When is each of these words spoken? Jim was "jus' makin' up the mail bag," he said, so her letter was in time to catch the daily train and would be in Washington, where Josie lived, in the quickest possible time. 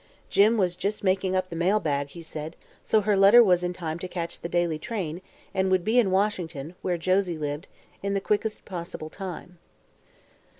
Jim 0.31 0.57
was 0.57 0.75
"jus' 0.75 1.03
makin' 1.03 1.35
up 1.35 1.51
the 1.51 1.55
mail 1.55 1.79
bag," 1.79 2.07
he 2.09 2.23
said, 2.23 2.55
so 2.81 3.01
her 3.01 3.15
letter 3.15 3.43
was 3.43 3.63
in 3.63 3.71
time 3.71 3.99
to 3.99 4.07
catch 4.07 4.41
the 4.41 4.49
daily 4.49 4.79
train 4.79 5.21
and 5.53 5.69
would 5.69 5.83
be 5.85 5.99
in 5.99 6.09
Washington, 6.09 6.73
where 6.81 6.97
Josie 6.97 7.37
lived, 7.37 7.67
in 8.01 8.15
the 8.15 8.19
quickest 8.19 8.65
possible 8.65 9.11
time. 9.11 9.59